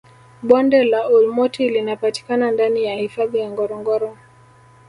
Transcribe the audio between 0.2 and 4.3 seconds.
bonde la olmoti linapatikana ndani ya hifadhi ya ngorongoro